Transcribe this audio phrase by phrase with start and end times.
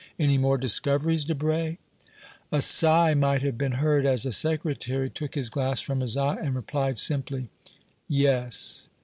[0.17, 1.77] "Any more discoveries, Debray?"
[2.51, 6.37] A sigh might have been heard as the Secretary took his glass from his eye,
[6.37, 7.49] and replied simply:
[8.07, 8.89] "Yes."